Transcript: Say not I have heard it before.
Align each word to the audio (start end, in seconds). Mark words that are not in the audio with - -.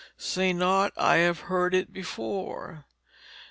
Say 0.17 0.51
not 0.51 0.93
I 0.97 1.17
have 1.17 1.41
heard 1.41 1.75
it 1.75 1.93
before. 1.93 2.85